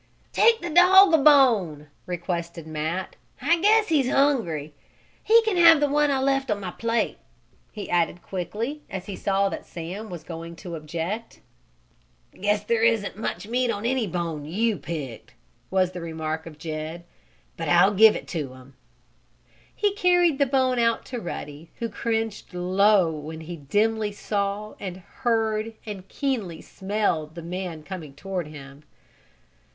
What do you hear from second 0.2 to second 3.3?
"Take the dog a bone," requested Matt.